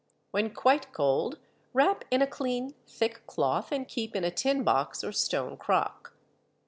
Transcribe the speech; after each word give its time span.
When 0.31 0.49
quite 0.51 0.91
cold 0.93 1.37
wrap 1.73 2.05
in 2.09 2.23
a 2.23 2.25
clean 2.25 2.73
thick 2.87 3.27
cloth 3.27 3.71
and 3.71 3.87
keep 3.87 4.15
in 4.15 4.23
a 4.23 4.31
tin 4.31 4.63
box 4.63 5.03
or 5.03 5.11
stone 5.11 5.55
crock. 5.57 6.15